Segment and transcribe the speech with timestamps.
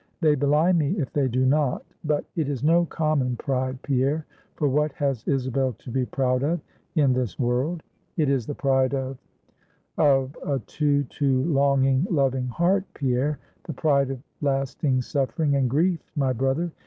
[0.19, 1.85] They belie me, if they do not.
[2.03, 6.59] But it is no common pride, Pierre; for what has Isabel to be proud of
[6.95, 7.83] in this world?
[8.17, 9.19] It is the pride of
[9.99, 15.99] of a too, too longing, loving heart, Pierre the pride of lasting suffering and grief,
[16.15, 16.71] my brother!